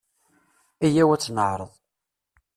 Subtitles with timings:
[0.85, 1.71] Ayaw ad tt-neƐreḍ.